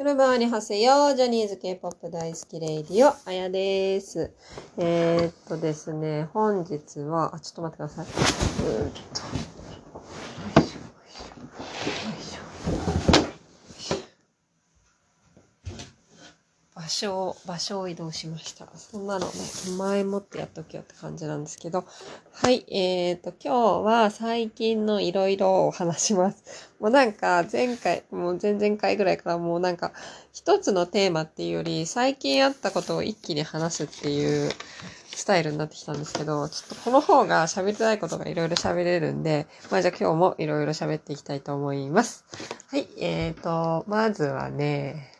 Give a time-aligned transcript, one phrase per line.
[0.00, 4.32] ヨルバーニハセヨジャニーズ K-POP 大好きレイディオ、あやです。
[4.78, 8.06] えー、っとですね、本日は、あ、ちょっと待ってください。
[8.06, 9.49] うーっと。
[16.90, 18.68] 所を、場所を移動しました。
[18.76, 19.32] そんなのね、
[19.78, 21.86] 前もってやっときよって感じなんですけど。
[22.32, 26.70] はい、えーと、今日は最近のいろいろを話します。
[26.78, 29.92] もうなんか前回、もう前々回ぐらいからもうなんか
[30.32, 34.50] 一つのテーマっていうより最近あったことを一気に話すっていう
[35.14, 42.24] スタイルになってきたんですけど、ちょっとこの方が喋りたいことがいろいろ喋れるんで、まあじゃあ今日もいろいろ喋っていきたいと思います。
[42.70, 45.19] はい、えーと、まずはね、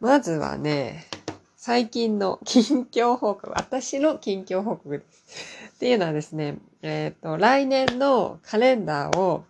[0.00, 1.06] まずはね、
[1.56, 5.68] 最近の近況報告、私の近況報告です。
[5.74, 9.44] っていうのはですね、えっ、ー、と、来年のカレンダーを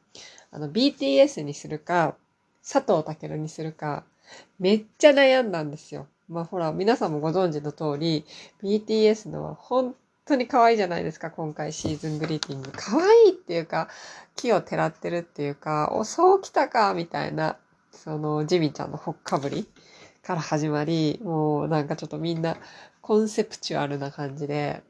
[0.51, 2.15] あの BTS にするか、
[2.66, 4.05] 佐藤健にするか、
[4.59, 6.07] めっちゃ悩んだんですよ。
[6.30, 8.24] まあほら、皆さんもご存知の通り、
[8.63, 12.73] BTS のは本当に可愛いじゃないですか、今回シーズングリーティング。
[12.74, 13.88] 可愛いっていうか、
[14.35, 17.59] 木をてらってるっていうか、お、そう来たか、みたいな、
[17.93, 19.69] その、ジミちゃんのほっかぶり。
[20.29, 22.59] から始まり、もうなんかちょっとみんな
[23.01, 24.82] コンセプチュアルな感じで、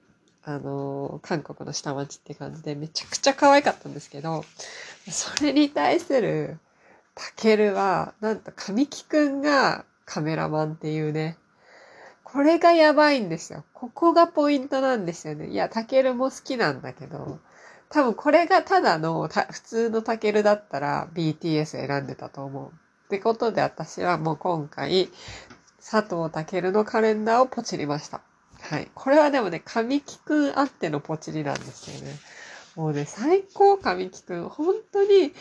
[0.43, 4.45] あの、韓国の下町って感じでめちゃくちゃ可愛かったんですけど、
[5.09, 6.59] それに対する
[7.15, 11.39] タケルは、なんと神木くんがカメラマンっていうね、
[12.25, 13.65] これがやばいんですよ。
[13.75, 15.51] ここがポイントなんですよね。
[15.51, 17.39] いや、タケルも好きなんだけど、
[17.91, 22.88] 多分これがただの普通のタケルだったら BTS 選んでたと思う。
[23.09, 25.09] ってことで私はもう今回、
[25.81, 28.21] 佐藤健のカレンダーをポチりました。
[28.61, 28.91] はい。
[28.95, 32.15] これはでもね、神木くんあってのポチりなんですよね。
[32.77, 34.49] もうね、最高神木くん。
[34.51, 35.33] 本当に、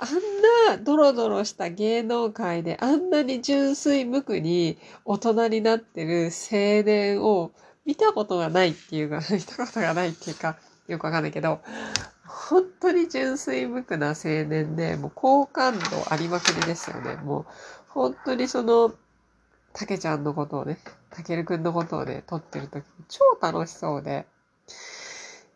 [0.00, 4.76] あんなドロドロした芸能界であんなに純粋無垢に
[5.06, 7.52] 大人になってる青年を
[7.86, 11.62] 見たことがないっていうか、 見たことがないっていうか、よくわかんないけど、
[12.32, 17.16] 本当に純粋無垢な青年で、もう好感度ありまくりですよね。
[17.16, 17.46] もう、
[17.88, 18.94] 本当にその、
[19.74, 20.78] たけちゃんのことをね、
[21.10, 24.26] たけるくんのことをね、撮ってる時超楽しそうで。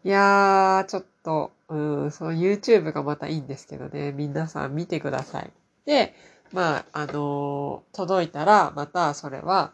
[0.05, 5.51] いやー、ちょっと、うん、その YouTube がまたいいんですけどね、皆さん見てください。
[5.87, 6.15] で、
[6.53, 9.73] まあ、あのー、届いたら、またそれは、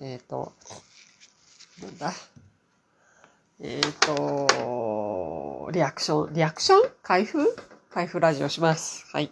[0.00, 0.52] えっ、ー、と、
[1.82, 2.12] なんだ、
[3.60, 6.90] えっ、ー、と、リアクション、リアクション？
[7.02, 7.46] 開封？
[7.90, 9.06] 開封ラジオします。
[9.12, 9.30] はい。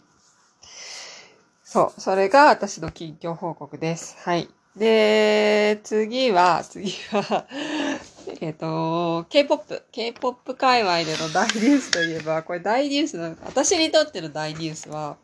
[1.65, 4.17] そう、それが私の近況報告です。
[4.21, 4.49] はい。
[4.77, 7.47] で、次は、次は
[8.41, 15.17] えっと、K-POP、K-POP 界隈での大ニュースといえば、これ大ニュースなのか、私にとっての大ニュースは、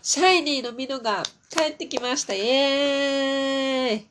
[0.00, 2.32] シャイニーのミノが帰ってきました。
[2.32, 4.06] イエーイ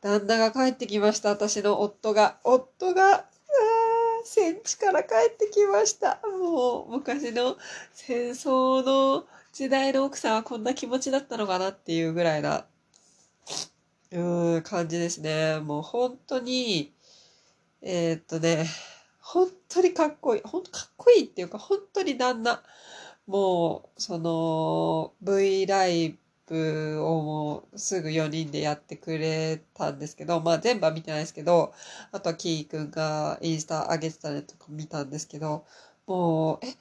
[0.00, 1.28] 旦那が帰ってきました。
[1.30, 2.38] 私の夫が。
[2.42, 3.26] 夫が、
[4.24, 6.20] 戦地から帰ってきました。
[6.24, 7.56] もう、昔の
[7.92, 12.66] 戦争の時代の奥さんはこんな気持ちだったのかなっていうぐらいな、
[14.12, 15.58] うん、感じですね。
[15.60, 16.92] もう本当に、
[17.82, 18.66] えー、っとね、
[19.20, 20.42] 本当にかっこいい。
[20.44, 22.62] 本当かっこいいっていうか、本当に旦那。
[23.26, 26.18] もう、その、V ライブ
[26.50, 31.72] プをもうすぐ4人でやってくれたんですけど、まあ全部は見てないですけど、
[32.12, 35.64] あとはキーくんがインスタ上げてたりとか見たんですけど、
[36.06, 36.76] もう、え、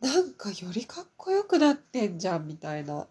[0.00, 3.06] なんかよりかっこよくなってんじゃんみたいな。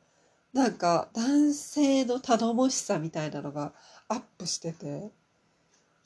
[0.54, 3.74] なんか男性の頼もしさみたいなのが
[4.10, 5.12] アップしてて、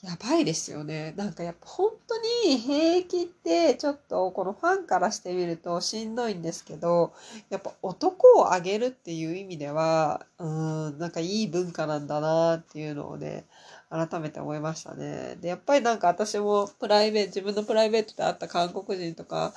[0.02, 1.14] やばいですよね。
[1.16, 7.12] なんかやっぱ本当に兵役ってちょっとこのファンからしてみるとしんどいんですけど、
[7.50, 13.44] やっぱ男をあげるっていう意味では、うん、なんかいい文化なんだなっていうのをね、
[13.90, 15.36] 改めて思いましたね。
[15.40, 19.54] で、やっぱりなんか私もプライベート、自分のプライベートで会った韓国人とか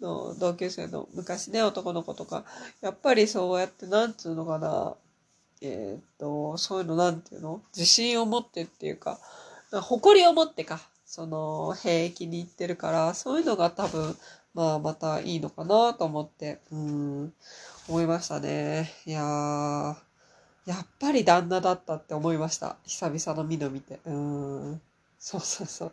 [0.00, 2.44] の同級生の昔ね、男の子とか、
[2.82, 4.94] やっぱりそうやってなんつうのかな、
[5.60, 7.60] えー、っと、そういうのなんていうの？
[7.76, 9.18] 自信を持ってっていうか、
[9.72, 14.16] 誇りを持ってか、その、兵役に行ってるから、そういうのが多分、
[14.54, 17.32] まあ、またいいのかなと思って、うん、
[17.88, 18.92] 思いましたね。
[19.06, 19.96] いやー、
[20.66, 22.76] やっぱり旦那だったって思いました。
[22.84, 24.00] 久々のミノ見て。
[24.04, 24.80] うん。
[25.18, 25.92] そうそうそう。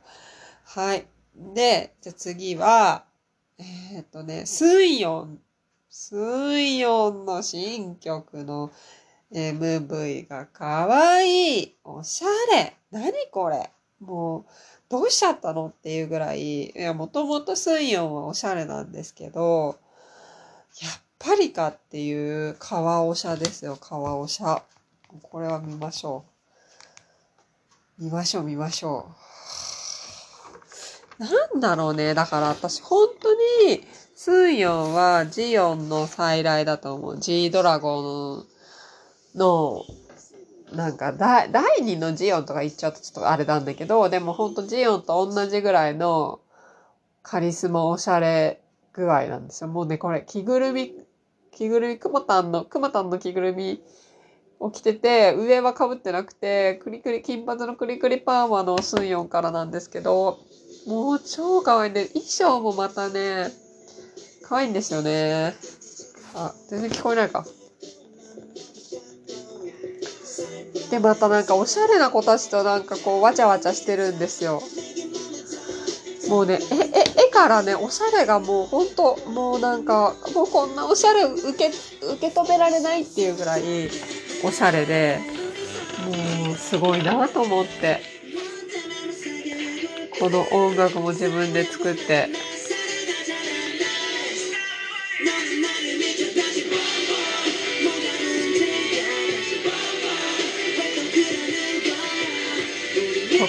[0.65, 1.07] はい。
[1.53, 3.05] で、じゃ次は、
[3.57, 5.39] えー、っとね、スンヨン。
[5.89, 8.71] スンヨンの新曲の
[9.31, 11.75] MV がかわいい。
[11.83, 12.75] おしゃれ。
[12.91, 14.45] 何これもう、
[14.89, 19.77] どうしちゃったのっていうぐらい、いや、もともとスンヨンはおしゃれなんですけど、
[20.81, 24.61] やっパリカっていう川おしゃですよ、川おしゃ。
[25.23, 26.23] これは見ましょ
[27.99, 28.03] う。
[28.03, 29.09] 見ましょう、見ましょ
[31.19, 31.23] う。
[31.23, 32.13] なんだろうね。
[32.13, 37.19] だから私、本当に、スンヨンはジオンの再来だと思う。
[37.19, 38.45] G ドラゴン
[39.35, 39.83] の、
[40.73, 41.49] なんか第、
[41.81, 46.39] 2のジオンとか言っちゃうとちょっとあれなんだけど、でもほんとジオンと同じぐらいの
[47.21, 48.61] カリスマおしゃれ
[48.93, 49.69] 具合なんですよ。
[49.69, 50.93] もうね、これ、着ぐるみ、
[51.51, 53.81] 着ぐるみ、くまたんの、くまたんの着ぐるみ
[54.59, 60.39] を着てて、上は被ってなくて、クリクリ、金髪のクリクリパーマのスンヨンからなんですけど、
[60.87, 62.05] もう超可愛いね。
[62.07, 63.51] 衣装もまたね、
[64.43, 65.55] 可愛いんですよね。
[66.35, 67.45] あ、全然聞こえないか。
[70.95, 74.61] で、またなんかおしゃれな子たちとなんかこう、わちゃわちゃしてるんですよ。
[76.29, 76.75] もうね、え、
[77.21, 81.75] え、絵からね、おしゃれがもうほんと、もうなんか、もうこんなおしゃれ受け、受
[82.17, 83.61] け止められないっていうぐらい、
[84.43, 85.19] おしゃれで、
[86.45, 88.15] もうすごいなと思って。
[90.17, 92.29] この音楽も自分で作って、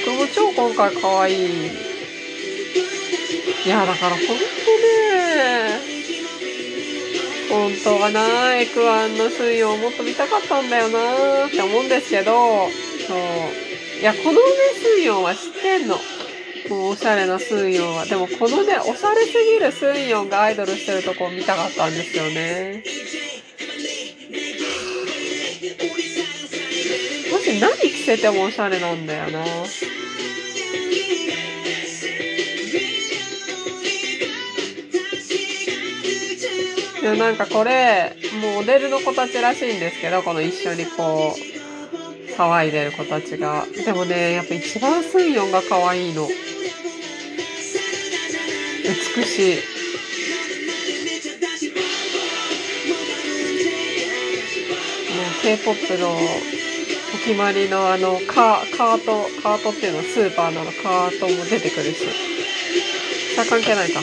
[0.07, 1.67] 曲も超今回可愛い。
[1.67, 1.71] い
[3.69, 4.39] や、だからほんとね、
[7.51, 12.69] 本当はな、エクアンの水曜もっと見たかったんだよなって思うんですけど、
[13.09, 13.17] そう。
[14.01, 14.39] いや、このね、
[14.81, 15.99] 水曜は知ってんの。
[16.69, 18.07] もうおしゃれなスンは。
[18.07, 22.83] でもこのね、おしゃれすぎるスンヨンがアイドルしてるとこを見たかったんですよね。
[28.07, 29.45] し何着せてもおしゃれなんだよな。
[37.03, 38.17] でなんかこれ、
[38.57, 43.67] モデルの子たちらしいんですけど、この一緒にこう、騒いでる子たちが。
[43.85, 46.29] でもね、やっぱ一番スンヨンが可愛いの。
[49.17, 49.59] 美しい。
[55.43, 56.19] K-POP の
[57.27, 62.07] 決まりのあのカカート、カートっていうのはスーパーなのカートも出てくるし。
[63.35, 64.01] さあ関係ないか。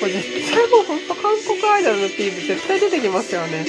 [0.00, 3.66] これ絶対もうほんと韓国アイドルの PV 絶対出てきますよね。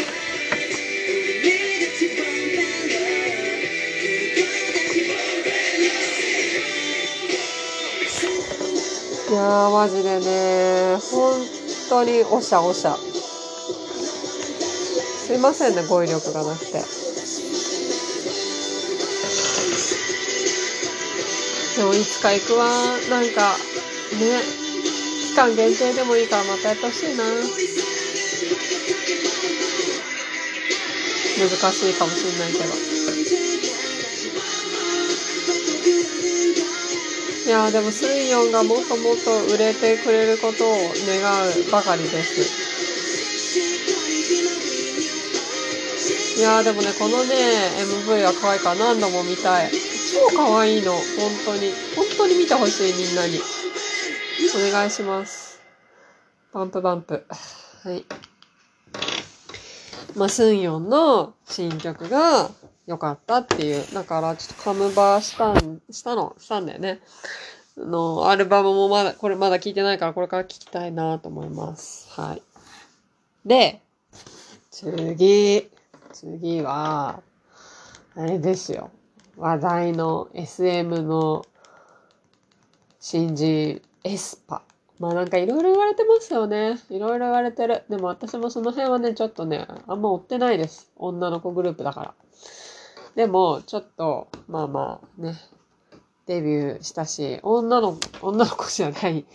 [9.30, 11.46] いやーマジでね、本
[11.90, 12.96] 当におしゃおしゃ。
[12.96, 13.02] す
[15.34, 17.03] いませんね、語彙力がなくて。
[21.76, 22.68] でもいつか行くわ、
[23.10, 23.58] なんか、
[24.20, 24.44] ね、
[25.30, 27.24] 期間限定でもいいからまたやってほしいな。
[31.36, 32.66] 難しいかもしんないけど。
[37.46, 41.20] いやでもスンヨンがもっともっと売れてくれることを願
[41.68, 42.64] うばかりです。
[46.40, 47.36] いやでもね、このね、
[47.80, 49.93] MV は可愛いから何度も見たい。
[50.14, 51.02] 超可愛いの、本
[51.46, 51.72] 当に。
[51.96, 53.40] 本当に見てほしい、みんなに。
[54.56, 55.60] お願いします。
[56.54, 57.26] バンプバンプ。
[57.84, 58.06] はい。
[60.16, 62.52] まあ、スンヨンの新曲が、
[62.86, 63.94] よかったっていう。
[63.94, 67.02] だから、ちょっとカムバーしたん、したの、したんだよね。
[67.78, 72.10] の、アルバムもまだ、これまだ聞いてないからこれから聞きたいなと思います。
[72.12, 72.44] はい。
[73.46, 73.82] で、
[74.70, 75.70] 次、
[76.12, 77.22] 次は、
[78.16, 78.92] あれですよ。
[79.38, 81.44] 話題の SM の
[83.00, 84.64] 新人エスパ。
[85.00, 86.80] まあなんかいろいろ言われてますよね。
[86.90, 87.84] いろいろ言われてる。
[87.90, 90.92] でも私もその辺はね、ちょっとね、あんま追ってないです。
[90.96, 92.14] 女の子グループだから。
[93.16, 95.36] でも、ちょっと、まあまあね、
[96.26, 99.26] デビューしたし、女の、女の子じゃない、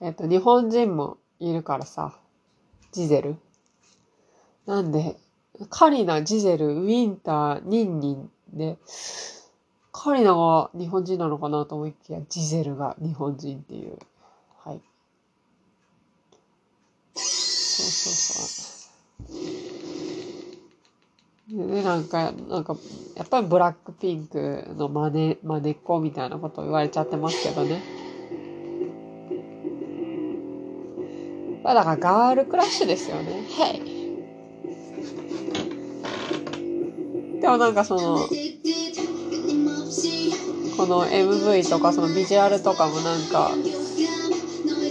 [0.00, 2.16] えっと、日本人もいるからさ、
[2.92, 3.36] ジゼル。
[4.66, 5.16] なんで、
[5.70, 8.78] カリナ、ジゼル、ウィンター、ニンニンで、
[9.98, 13.98] カリナが日本人なのかなと思いきや、ジゼルが日本人っていう。
[14.58, 14.80] はい。
[17.14, 18.72] そうそうそ
[21.50, 21.66] う。
[21.74, 22.76] で、なんか、なんか、
[23.16, 27.82] やっぱりブラックピンクの真似、真似っこみたいなことを言われちゃってますけどね。
[31.64, 33.32] まあだからガールクラッシュですよね。
[33.48, 33.96] ヘイ
[37.40, 38.28] でもなんかその、
[40.76, 43.50] この MV とかそのビジュアルとかもなんか、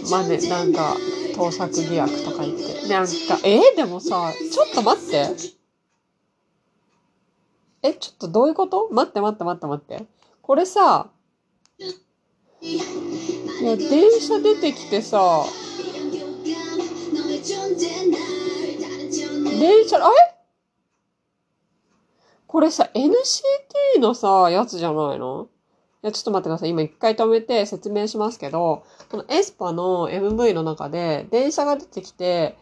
[0.10, 0.96] 真似、なんか
[1.36, 2.88] 盗作疑惑とか言って。
[2.88, 3.12] なんか、
[3.44, 3.60] え？
[3.74, 5.27] ーでもさ、ちょっと待って。
[7.84, 8.89] え、ちょっとどういうこと？
[8.92, 10.06] 待って待って待って待って。
[10.42, 11.10] これさ、
[11.80, 11.86] い
[13.63, 15.44] や、電車出てきてさ、
[19.60, 20.15] 電車、あれ？
[22.48, 25.48] これさ、NCT のさ、やつじゃないの？
[26.06, 26.70] や、ちょっと待ってください。
[26.70, 32.58] 今一回止めて説明しますけど、このエスパの MV の中で、電車が出てきて、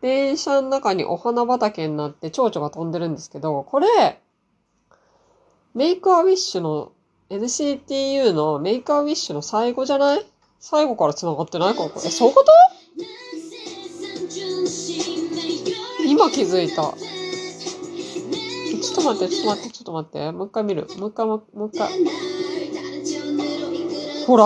[0.00, 4.20] 電車の中にお花畑になって蝶々が飛んでるんですけど、これ、
[5.74, 6.92] メイクアウィッシュの、
[7.30, 10.26] NCTU のメイクアウィッシュの最後じゃない？
[10.58, 11.74] 最後から繋がってない？
[11.74, 12.00] かこれ。
[12.10, 12.50] そういうこと？
[16.04, 16.74] 今気づいた。
[16.74, 16.90] ちょ
[18.92, 20.32] っと待って、ちょっと待って、ちょっと待って。
[20.32, 20.88] もう一回見る。
[20.98, 21.88] もう一回、もう一回。
[24.30, 24.44] ほら。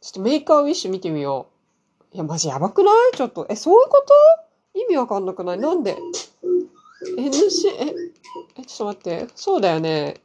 [0.00, 1.48] ちょっとメイクアウィッシュ見てみよ
[2.12, 2.14] う。
[2.14, 3.16] いや、マジやばくない？
[3.16, 3.48] ちょっと。
[3.50, 4.06] え、そういうこ
[4.74, 4.78] と？
[4.78, 5.58] 意味わかんなくない？
[5.58, 5.98] なんで
[7.18, 7.94] ?NC、え、
[8.60, 9.26] え、ちょっと待って。
[9.34, 10.20] そうだよね。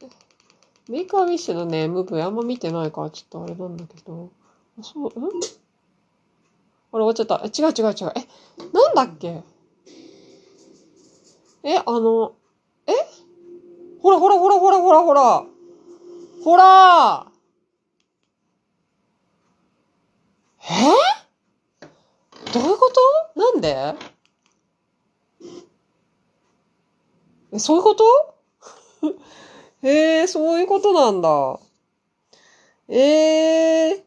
[0.88, 4.30] メイクアウィッシュのね、MV あんま見てないから、ちょっとあれなんだけど。
[4.78, 5.28] あそう、んあれ
[6.92, 7.42] 終わっちゃった。
[7.44, 8.12] え、違う違う違う。
[8.14, 8.28] え、
[8.72, 9.42] なんだっけ？
[11.64, 12.34] え、あの、
[12.86, 12.92] え？
[14.00, 15.44] ほらほらほらほらほらほら。
[16.44, 17.26] ほら
[20.70, 21.82] え？
[22.52, 22.92] どういうこ
[23.34, 23.40] と？
[23.40, 23.94] なんで？
[27.52, 28.04] え、そういうこと？
[29.82, 31.58] へ えそういうことなんだ。
[32.88, 34.04] ええ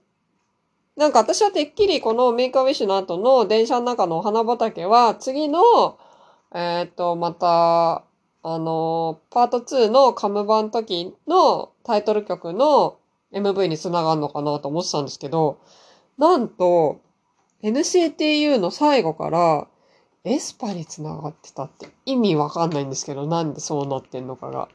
[0.95, 5.97] なんか私はてっきりこのメイクアウィッシュの後の電車の中のお花畑は次の、
[6.53, 8.03] えっ、と、また、
[8.43, 12.97] あの、パート2のカムバの時のタイトル曲の
[13.31, 15.59] MV に繋がるのかなと思ってたんですけど、
[16.21, 17.01] なんと、
[17.63, 19.67] NCTU の最後から
[20.23, 24.69] エスパに繋がってたって意味わかんないんですけど、なんでそうなってんのかが。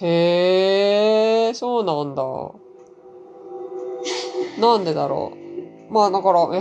[0.00, 2.24] へえ、そうなんだ。
[4.58, 5.32] なんでだろ
[5.88, 5.92] う。
[5.94, 6.58] まあだから、え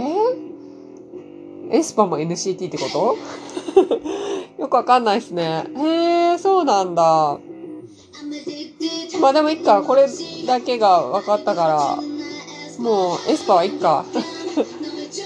[1.72, 3.18] ー、エスパも NCT ってこと？
[4.62, 5.66] よくわかんないですね。
[5.76, 7.40] へえ、そうなんだ。
[9.20, 10.06] まあでもいっか、これ
[10.46, 12.11] だけが分かったから、
[12.82, 14.06] もうエスパはいっか。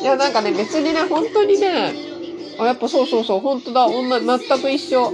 [0.02, 1.94] いや、なんかね、別にね、本当にね、
[2.60, 5.14] あ、やっぱそうそうそう、本当だ、女、全く一緒。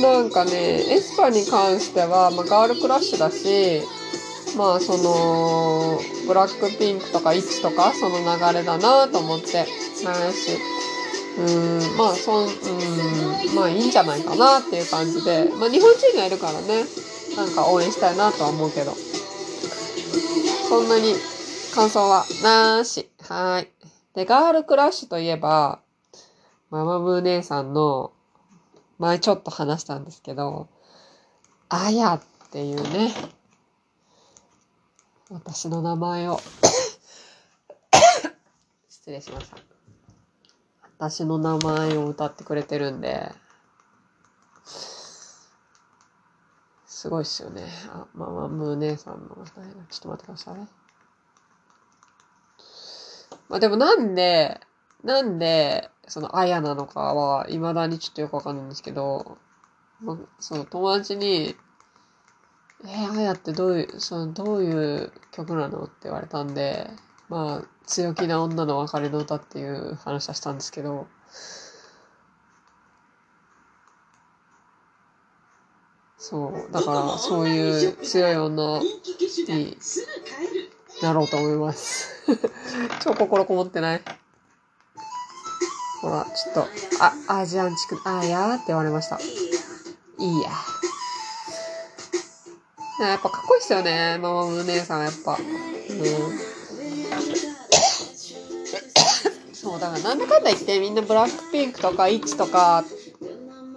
[0.00, 3.82] なんかね、エスパに関しては、まあ、ガールクラッシュだし、
[4.56, 9.66] まあ、その、ブラックピンクとかイッチとか、その流れだなと思って、
[10.04, 10.58] ないし、
[11.38, 16.84] うん、まあ、そん、うん、まあ、いいんじゃないかなっていう感じで、まあ、日本人がいるからね、
[17.36, 18.92] なんか応援したいなとは思うけど、
[20.68, 21.14] そんなに
[21.74, 23.10] 感想はなーし。
[23.20, 23.68] はーい。
[24.14, 25.80] で、ガールクラッシュといえば、
[26.70, 28.12] ママムー姉さんの、
[28.98, 30.68] 前ちょっと話したんですけど、
[31.68, 33.12] あやっていうね、
[35.30, 36.38] 私の名前を
[38.88, 39.56] 失礼しました。
[40.98, 43.30] 私の名前を歌ってくれてるんで、
[47.04, 47.66] すごいっすよね。
[47.90, 50.56] あ、ママムー姉さんの歌いちょっと待ってください。
[53.50, 54.58] まあでもなんで、
[55.02, 59.36] なんで、その、あやなのかは、未だにちょっとよくわかんないんですけど、
[60.00, 61.54] まあ、その友達に、
[62.86, 66.88] えー、あやってどういう、その、どういう曲なのって言われたんで、
[67.28, 71.06] まあ、強気な女の別れの歌っていう話はしたんですけど、
[76.26, 78.80] そう、だから、そういう強い女
[79.48, 79.76] に
[81.02, 82.08] なろうと思います。
[83.04, 84.02] 超心こもってない？
[86.00, 86.66] ほら、ちょっと、
[87.28, 89.18] あ、アジアンチク、あーやーって言われました。
[89.20, 90.50] いいや。
[93.06, 95.36] やっぱかっこいいっすよね、ママム姉さんはやっぱ。
[95.36, 95.44] うん。
[99.52, 102.82] そう、だからなんだかんだ言ってみんなブラックピンクとかイッチとか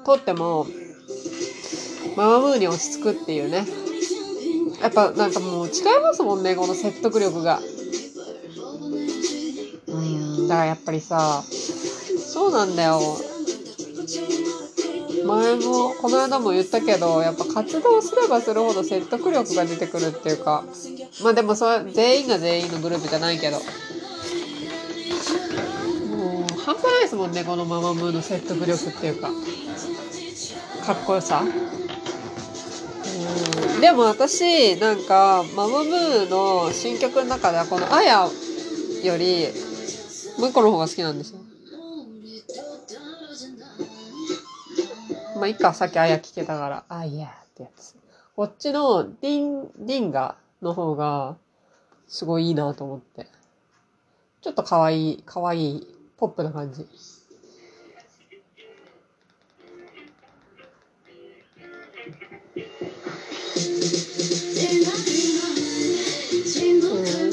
[0.06, 0.66] 撮っても、
[2.17, 3.63] ママムーに落ち着くっていうね。
[4.81, 7.59] やっぱなんかもう違いますもんね、この説得力が。
[9.88, 13.00] うん、だからやっぱりさ、そうなんだよ。
[15.27, 20.65] 前も、この間も言ったけど、やっぱ活動すればするほど説得力が出てくるっていうか、
[21.21, 23.57] まあでもそれ、全員が全員のグループじゃないけど。
[23.57, 23.63] も
[26.51, 29.29] う、半端ないですもんね、このママムーの説得力っていうか。
[30.83, 31.43] かっこよさ。
[33.81, 38.27] でも私なんかママムーの新曲の中ではこの「あや」
[39.03, 39.48] より
[40.39, 41.39] もう一個の方が好きなんですよ。
[45.36, 47.96] まあいいかさっき「あや」聞けたから「あや」ってやつ
[48.36, 51.38] こっちのディンディンガの方が
[52.07, 53.27] すごいいいなと思って。
[54.48, 56.88] ちょっと可愛い可愛いポップな感じ。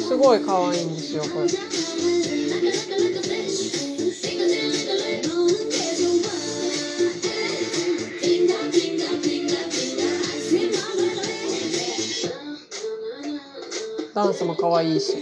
[0.07, 1.47] すごい可愛いんですよ、これ。
[14.15, 15.15] ダンスも可愛いし。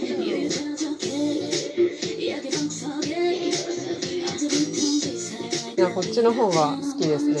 [5.75, 7.39] いや、こっちの方が好きですね。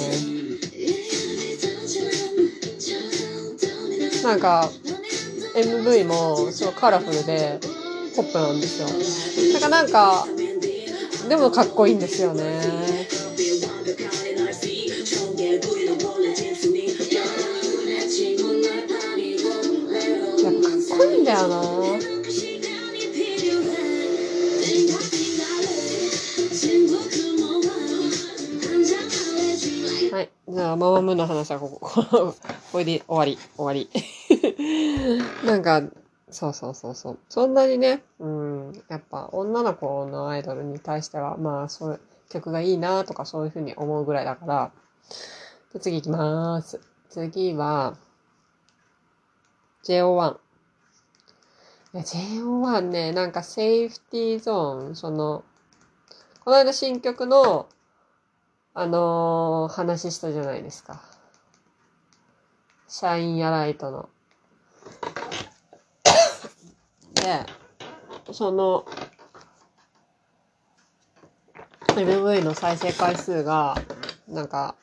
[4.23, 4.71] なんか、
[5.55, 7.59] MV もすごいカラフルで
[8.15, 8.87] ポップなんですよ。
[9.53, 10.25] だからなんか、
[11.29, 12.43] でもかっこいいんですよね
[19.17, 20.43] い。
[20.43, 20.61] やかっ
[20.97, 21.72] こいいんだよな。
[30.73, 31.79] あ、ママムーの話はここ、
[32.71, 33.89] これで終わり、終わり。
[35.45, 35.81] なんか、
[36.29, 37.19] そうそうそうそう。
[37.29, 41.99] そんなにね、うん、やっぱ女の子のアイドルに対しては、まあ、そういう
[42.29, 44.71] 曲がいいなとかそういうふうに思うぐらいだから、
[45.73, 46.79] で次行きまーす。
[47.09, 47.95] 次は、
[49.83, 50.37] JO1。
[51.93, 55.43] JO1 ね、なんかセーフティーゾーン、その、
[56.43, 57.67] この間新曲の、
[58.75, 61.01] あのー話したじゃないですか。
[62.87, 64.09] シャインヤライトの。
[67.13, 67.45] で、
[68.31, 68.85] その、
[71.89, 73.75] MV の再生回数が、
[74.27, 74.75] なんか、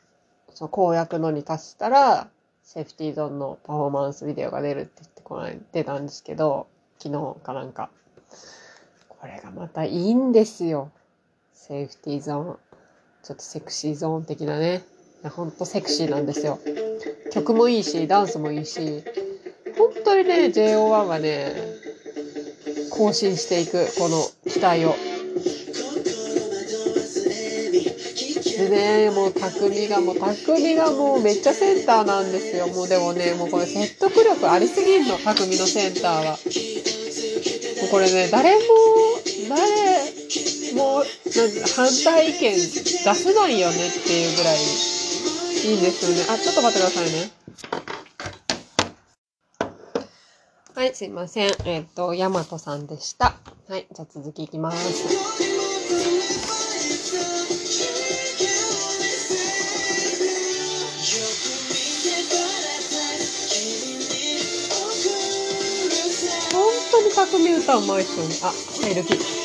[0.54, 2.28] その公約のに達したら、
[2.62, 6.68] セーフティーゾーンのパフォーマンスビデオが出るって言ってこの間出たんですけど、
[7.00, 7.90] 昨日かなんか。
[9.08, 10.92] これがまたいいんですよ。
[11.52, 12.69] セーフティーゾーン。
[13.22, 14.82] ちょっとセクシーゾーン的なね。
[15.28, 16.58] ほんとセクシーなんですよ。
[17.30, 19.04] 曲もいいし、ダンスもいいし、
[19.76, 21.54] 本当にね、JO1 はね、
[22.90, 24.94] 更新していく、この期待を。
[28.60, 32.68] でね、もう匠が、もう匠がもうめっちゃセンターなんですよ。
[32.68, 36.38] もうでもね、もうこれ説得力ありすぎんの、匠のセンターは。
[37.82, 38.62] もうこれね、誰も、
[39.48, 39.89] 誰
[40.80, 41.04] も、なん
[41.76, 42.58] 反対意見出
[43.14, 46.22] せないよねっていうぐらいいいんですよね。
[46.30, 47.30] あ、ちょっと待ってくださいね。
[50.74, 51.50] はい、すいません。
[51.66, 53.36] えっ、と、ヤマトさんでした。
[53.68, 55.04] はい、じゃあ続きいきます。
[66.52, 68.28] 本当に匠歌うまい人に。
[68.42, 69.39] あ、はい、ルキ。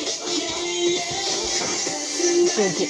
[2.46, 2.86] ルキ。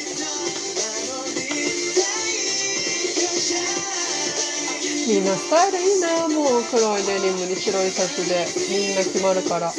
[5.09, 8.47] みんなスタイルいいなもう黒いデニムに白いシャツで。
[8.77, 9.73] みんな決まるから。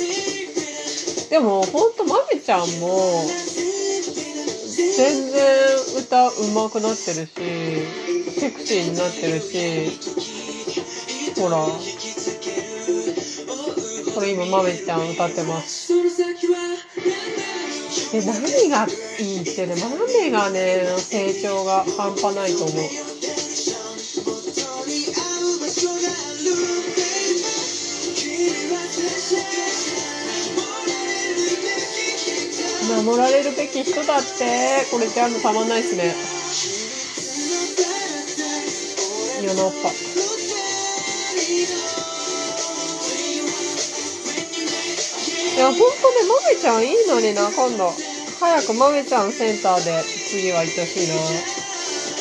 [1.29, 3.25] でもほんとまめちゃんも
[4.95, 5.43] 全然
[5.99, 7.33] 歌うまくなってるし
[8.39, 9.91] セクシーになってるし
[11.39, 11.67] ほら。
[14.15, 15.93] これ今まめちゃん歌ってます。
[18.11, 18.87] で何が
[19.19, 22.75] いいってねまめがね成長が半端ないと思う
[33.03, 36.13] 守られるべき人だってこれジャンルたまんないっすね
[39.43, 39.93] 世のっぱい
[45.59, 45.91] やほんとね
[46.29, 48.06] まめちゃんいいのにな今度。
[48.39, 51.15] 早くまめちゃんセンターで次は行ってほしいな。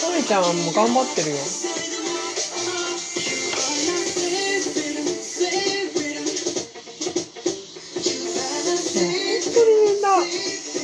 [0.09, 1.37] まめちゃんも頑張ってるよ。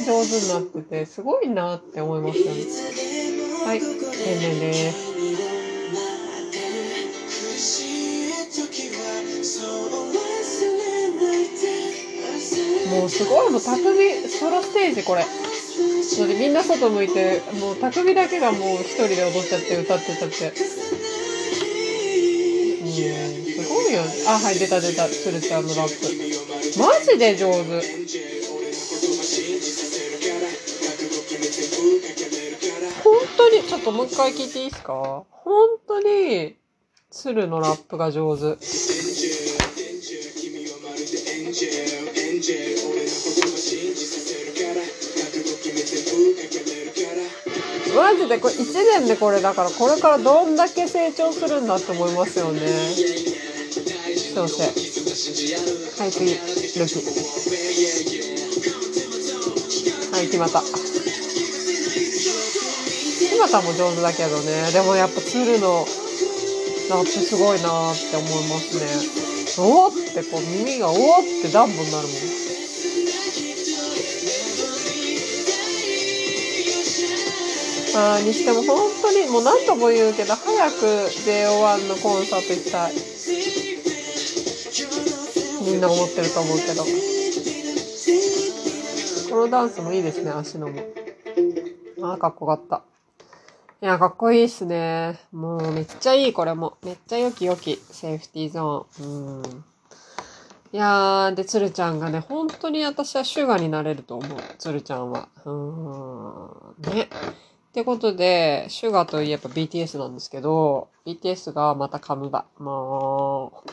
[0.04, 2.56] 上手になっててすごいなって思いましたね。
[3.64, 5.11] はい天然です。
[13.02, 20.36] もうすごいもう匠ソロステージこれそれみんな外向いてもう匠だけがもう一人で踊っちゃって歌ってちゃって
[22.80, 24.12] うんすごるよね。
[24.26, 25.06] あ、はい、出た出た。
[25.08, 26.80] つるちゃんのラップ。
[26.80, 27.58] マジで上手。
[33.02, 35.24] 本当に、ちょっともう一回聞いていいですか？
[35.30, 36.56] 本当に、
[37.10, 38.56] 鶴のラップが上手。
[47.94, 52.60] マジでこれ1年でこれだからこれからどんだけ成長するんだって思いますよね。
[54.34, 54.62] そうせ。
[54.64, 54.70] は
[56.06, 56.38] い、次、ル
[56.86, 56.94] キ。
[60.10, 60.62] はい、決まった。
[60.62, 60.72] 決
[63.38, 64.72] またも上手だけどね。
[64.72, 65.86] でもやっぱ鶴の
[66.90, 68.86] ラップすごいなって思いますね。
[69.58, 72.16] おおってこう耳がおおってダンボになるもん。
[77.94, 80.86] あにしても本当にもう何度も言うけど早く
[81.26, 82.92] JO1 のコンサート行きたい。
[85.64, 86.84] みんな思ってると思うけど。
[89.30, 90.82] このダンスもいいですね足のも。
[92.02, 92.82] ああかっこよかった。
[93.82, 95.18] いやかっこいいっすね。
[95.32, 96.76] もうめっちゃいいこれも。
[96.84, 97.80] めっちゃ良き良き。
[97.90, 99.40] セーフティーゾーン。
[99.40, 99.64] うん。
[100.72, 104.38] いやー、で、つるちゃんがね、本当に私はシュガーになれると思う。
[104.58, 105.28] つるちゃんは。
[105.44, 106.94] うーん。
[106.94, 107.08] ね。
[107.72, 112.44] ってことで、シュガーといえば BTS なんですけど、BTS がまたカムバ。
[112.58, 113.70] もう、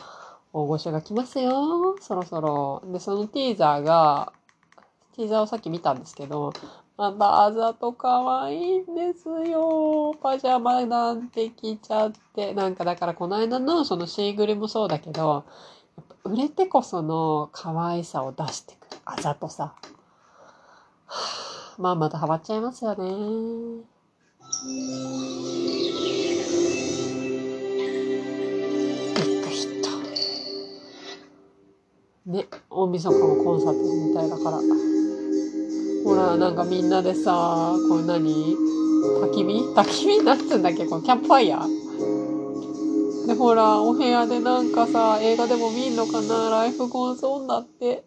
[0.54, 1.98] 大御所が来ますよ。
[2.00, 2.82] そろそろ。
[2.86, 4.32] で、そのティーザーが、
[5.16, 6.54] ティーザーをさっき見たんですけど、
[6.96, 10.14] またあざと可愛いんですよ。
[10.22, 12.54] パジャマなんて着ちゃって。
[12.54, 15.44] なんかだからこの間のそのシーグルもそうだけど、
[16.24, 18.96] 売れてこその可愛さを出してくる。
[19.04, 19.74] あざとさ。
[21.76, 23.89] まあまたハマっちゃいますよね。
[24.62, 24.74] ビッ
[29.42, 29.88] グヒット。
[32.26, 34.58] ね、大晦日もコンサートみたいだから。
[36.04, 38.54] ほら、なんかみんなでさ、これ何？
[39.22, 39.60] 焚き火？
[39.74, 40.84] 焚き火なんつうんだっけ？
[40.86, 43.26] このキャンプファイヤー？
[43.28, 46.50] で、ほら、お部屋でなんかさ、映画でも見んのかな？
[46.50, 48.04] Life Goes On だって。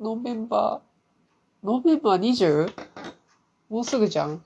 [0.00, 1.66] November。
[1.66, 2.72] November 20?
[3.68, 4.42] もうすぐじゃん。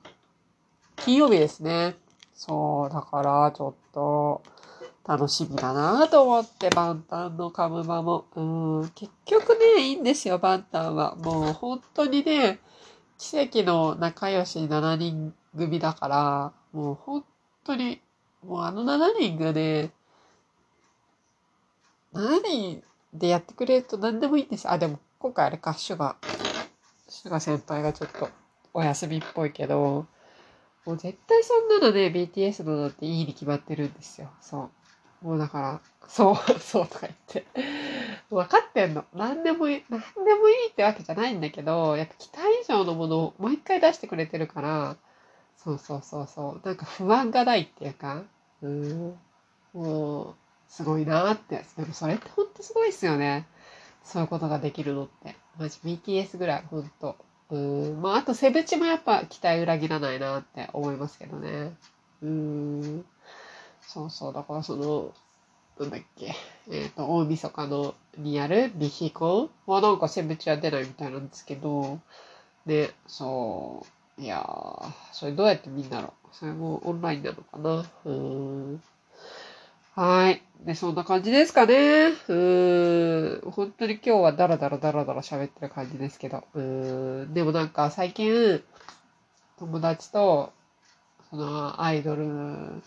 [1.04, 1.96] 金曜日ですね。
[2.32, 4.42] そう、だからちょっと
[5.06, 8.26] 楽しみだなと思って、バンタンのカムバも。
[8.36, 8.40] う
[8.86, 11.16] ん、結局ね、いいんですよ、バンタンは。
[11.16, 12.60] もう本当にね、
[13.18, 17.24] 奇跡の仲良し7人組だから、もう本
[17.64, 18.00] 当に、
[18.44, 19.90] もうあの7人がね、
[22.14, 26.16] 7人でやってくれると何でもいいんですあ、でも今回あれか、シュガ、
[27.08, 28.28] シュガ先輩がちょっと
[28.72, 30.06] お休みっぽいけど、
[30.84, 34.30] もう絶対そんなのね、BTS のだっていいに決まってるんですよ。
[34.40, 34.70] そ
[35.22, 35.26] う。
[35.26, 37.46] もうだから、そう、 そうとか言って。
[38.30, 39.04] 分かってんの。
[39.14, 44.96] 何でもいい、何でもいいってわけじゃないんだけど、やっぱ期待以上のものをもう一回出してくれてるから、
[45.56, 46.66] そうそうそうそう。
[46.66, 48.24] なんか不安がないっていうか、
[48.62, 49.18] うん。
[49.72, 50.34] もう、
[50.68, 51.64] すごいなって。
[51.76, 53.46] でもそれってほんとすごいっすよね。
[54.02, 55.36] そういうことができるのって。
[55.58, 57.16] マジ BTS ぐらい、ほんと。
[57.52, 58.00] うん。
[58.00, 61.76] まあ、あと、セブチもやっぱ期待裏切らないなって思いますけどね。
[62.22, 63.04] うん。
[63.82, 64.32] そうそう。
[64.32, 65.12] だからその、
[65.78, 66.34] なんだっけ。
[66.70, 72.00] えっ、ー、と、大晦日のにやるビヒコはなんかセブチは出ないみたいなんですけど、
[72.64, 73.84] ね、そ
[74.18, 74.22] う。
[74.22, 76.28] いやー、それどうやって見んだろう。
[76.32, 77.84] それもオンラインなのかな。
[78.06, 78.82] うん。
[79.94, 80.42] はい。
[80.64, 81.74] で、そんな感じですかね。
[81.74, 83.50] うーん。
[83.50, 86.44] 本当に今日はダラダラダラダラ喋ってる感じですけど。
[86.54, 87.34] うーん。
[87.34, 88.62] でもなんか最近、
[89.58, 90.54] 友達と、
[91.28, 92.80] そのアイドルの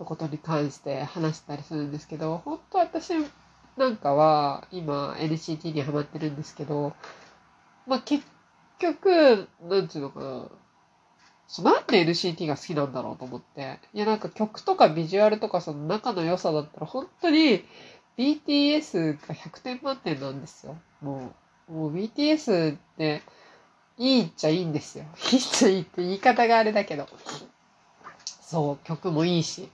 [0.00, 3.14] ことに関して話したりするんですけど、本当私
[3.78, 6.92] なんかは今 NCT にハマってるんですけど、
[7.86, 8.22] まあ、結
[8.78, 10.44] 局、なんつうのかな。
[11.48, 13.80] そなんで NCT が好きなんだろうと思って。
[13.94, 17.64] いや、なんか曲とかビジュアルとかその仲の良さだったら本当に
[18.18, 20.76] BTS が100点満点なんですよ。
[21.00, 21.32] も
[21.70, 23.22] う、もう BTS って
[23.96, 25.04] いいっちゃいいんですよ。
[25.32, 27.08] いいっちゃいいって言い方があれだけど。
[28.42, 29.70] そう、曲もいいし。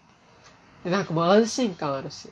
[0.84, 2.30] で、なんかもう安心感あるし。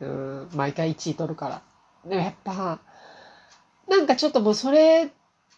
[0.00, 1.62] うん、毎回1位取るから。
[2.06, 2.78] でもやっぱ、
[3.88, 5.10] なんかちょっともうそれ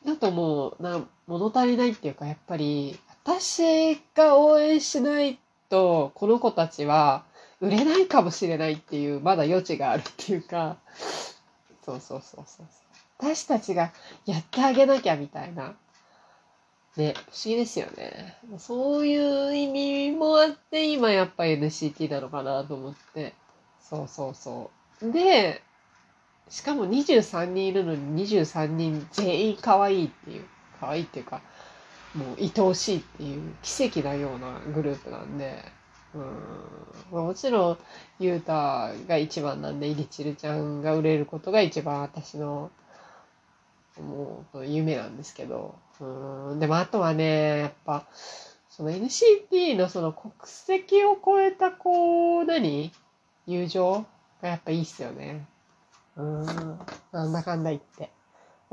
[0.04, 7.24] だともう、な、物足りないっていうか、やっぱり、私が応援しないと、この子たちは
[7.60, 10.76] 売れないかもしれないっていう、まだ余地があるっていうか、
[11.84, 12.66] そうそうそうそう。
[13.18, 13.92] 私たちが
[14.26, 15.74] やってあげなきゃみたいな。
[16.96, 18.36] ね、不思議ですよね。
[18.58, 23.34] そういう意味もあって、今やっぱ NCT なのかなと思って。
[23.80, 24.70] そうそうそ
[25.02, 25.62] うで、
[26.48, 30.44] しかも23人いるのに23人全員可愛いっていう、
[30.80, 31.40] 可愛いっていうか、
[32.14, 35.64] もう愛おしいっていう奇跡なようなグループなんで、
[36.14, 37.78] うん、もちろん、
[38.18, 42.70] ゆうたが一番なんで、イリチルちゃんが売れることが一番私の、
[43.98, 48.04] もう、夢なんですけど、うん、でもあとはね、やっぱ、
[48.68, 52.92] その NCT のその国籍を超えた、こう、何？
[53.46, 54.06] 友情
[54.40, 55.46] がやっぱいいっすよね。
[56.16, 56.46] うん。
[57.10, 58.10] なんだかんだ言って。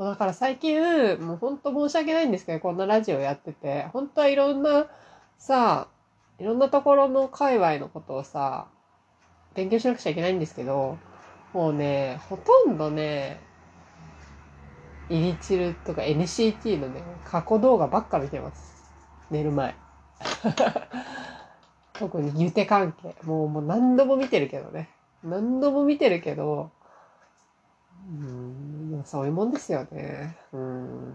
[0.04, 0.80] だから最近、
[1.20, 4.86] もうほんと申し訳ないんですけど、こんなラジオやってて、本当はいろんな
[5.38, 5.88] さ、
[6.38, 8.66] いろんなところの界隈のことをさ、
[9.54, 10.96] 勉強しなくちゃいけないんですけど、
[11.52, 13.40] もうね、ほとんどね、
[15.10, 18.90] イニチルとか NCT のね、過去動画ばっか見てます。
[19.30, 19.74] 寝る前。
[21.92, 23.14] 特にユテ関係。
[23.24, 24.88] もうもう何度も見てるけどね。
[25.22, 26.70] 何度も見てるけど、
[28.08, 28.12] う
[29.00, 30.36] ん、そういうもんですよね。
[30.52, 31.08] うん。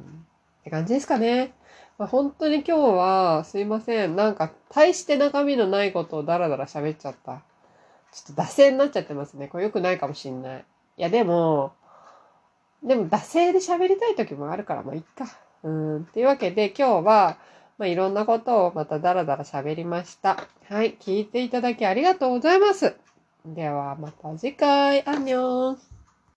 [0.62, 1.54] って感じですかね。
[1.98, 4.16] まあ、本当に今日はすいません。
[4.16, 7.42] なんか大して中身のないことをダラダラ喋っちゃった。
[8.12, 9.48] ちょっと惰性になっちゃってますね。
[9.48, 10.66] これ良くないかもしんない。
[10.98, 11.74] いやでも、
[12.84, 15.28] でも惰性で喋りたい時もあるから、まあいっか。
[15.64, 15.98] うん。
[16.00, 17.38] っていうわけで今日は、
[17.78, 20.48] まあ、いろんなことをまたダラダラ喋りました。
[20.70, 20.96] はい。
[21.00, 22.96] 聞いていただきありがとうございます。
[23.46, 25.06] ではまた次回。
[25.08, 25.95] アンニョン。